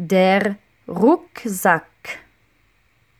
Der 0.00 0.54
Rucksack. 0.86 1.84